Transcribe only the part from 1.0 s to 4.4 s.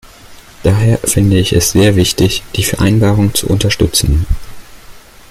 finde ich es sehr wichtig, die Vereinbarung zu unterstützen.